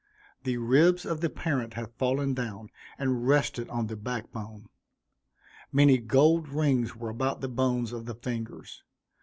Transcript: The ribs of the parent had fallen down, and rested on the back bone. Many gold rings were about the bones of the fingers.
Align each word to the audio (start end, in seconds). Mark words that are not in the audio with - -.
The 0.45 0.57
ribs 0.57 1.05
of 1.05 1.21
the 1.21 1.29
parent 1.29 1.75
had 1.75 1.93
fallen 1.93 2.33
down, 2.33 2.69
and 2.97 3.27
rested 3.27 3.69
on 3.69 3.85
the 3.85 3.95
back 3.95 4.31
bone. 4.31 4.65
Many 5.71 5.99
gold 5.99 6.49
rings 6.49 6.95
were 6.95 7.09
about 7.09 7.41
the 7.41 7.47
bones 7.47 7.91
of 7.93 8.07
the 8.07 8.15
fingers. 8.15 8.81